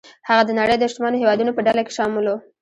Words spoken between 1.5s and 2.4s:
په ډله کې شامل و.